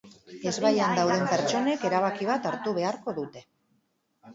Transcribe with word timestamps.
Ezbaian 0.51 0.95
dauden 1.01 1.27
pertsonek 1.35 1.87
erabaki 1.93 2.33
bat 2.33 2.51
hartu 2.55 2.77
beharko 2.83 3.19
dute. 3.23 3.51